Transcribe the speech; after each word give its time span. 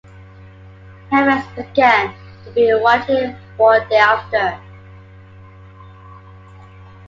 Helmets 1.11 1.45
began 1.55 2.15
to 2.43 2.51
be 2.53 2.73
widely 2.73 3.35
worn 3.55 3.87
thereafter. 3.87 4.59